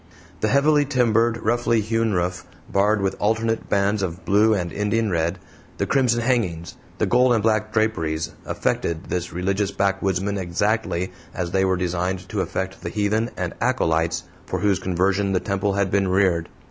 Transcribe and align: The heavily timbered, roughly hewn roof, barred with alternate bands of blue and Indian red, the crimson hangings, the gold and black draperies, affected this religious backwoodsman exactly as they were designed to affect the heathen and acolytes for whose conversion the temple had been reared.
The 0.39 0.47
heavily 0.47 0.83
timbered, 0.83 1.37
roughly 1.45 1.79
hewn 1.79 2.11
roof, 2.13 2.43
barred 2.67 3.01
with 3.03 3.15
alternate 3.19 3.69
bands 3.69 4.01
of 4.01 4.25
blue 4.25 4.51
and 4.55 4.73
Indian 4.73 5.11
red, 5.11 5.37
the 5.77 5.85
crimson 5.85 6.21
hangings, 6.21 6.75
the 6.97 7.05
gold 7.05 7.33
and 7.33 7.43
black 7.43 7.71
draperies, 7.71 8.31
affected 8.43 9.09
this 9.11 9.31
religious 9.31 9.69
backwoodsman 9.71 10.39
exactly 10.39 11.11
as 11.35 11.51
they 11.51 11.63
were 11.65 11.77
designed 11.77 12.27
to 12.29 12.41
affect 12.41 12.81
the 12.81 12.89
heathen 12.89 13.29
and 13.37 13.53
acolytes 13.61 14.23
for 14.47 14.61
whose 14.61 14.79
conversion 14.79 15.33
the 15.33 15.39
temple 15.39 15.73
had 15.73 15.91
been 15.91 16.07
reared. 16.07 16.49